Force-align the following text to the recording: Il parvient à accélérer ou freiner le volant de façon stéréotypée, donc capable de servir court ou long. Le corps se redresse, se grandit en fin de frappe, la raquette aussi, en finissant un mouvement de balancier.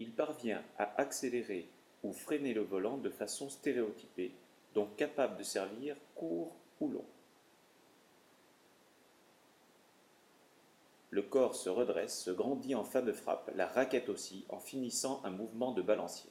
Il 0.00 0.12
parvient 0.12 0.62
à 0.78 1.00
accélérer 1.00 1.68
ou 2.02 2.12
freiner 2.12 2.52
le 2.52 2.62
volant 2.62 2.98
de 2.98 3.10
façon 3.10 3.48
stéréotypée, 3.48 4.32
donc 4.74 4.96
capable 4.96 5.36
de 5.38 5.42
servir 5.42 5.96
court 6.14 6.54
ou 6.80 6.88
long. 6.88 7.04
Le 11.10 11.22
corps 11.22 11.54
se 11.54 11.68
redresse, 11.68 12.24
se 12.24 12.32
grandit 12.32 12.74
en 12.74 12.82
fin 12.82 13.00
de 13.00 13.12
frappe, 13.12 13.52
la 13.54 13.68
raquette 13.68 14.08
aussi, 14.08 14.44
en 14.48 14.58
finissant 14.58 15.20
un 15.22 15.30
mouvement 15.30 15.70
de 15.70 15.80
balancier. 15.80 16.30